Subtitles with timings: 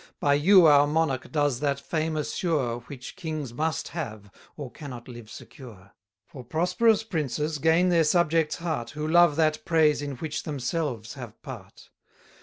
[0.19, 5.29] By you our monarch does that fame assure, Which kings must have, or cannot live
[5.29, 5.91] secure:
[6.31, 11.13] 80 For prosperous princes gain their subjects' heart, Who love that praise in which themselves
[11.13, 11.91] have part.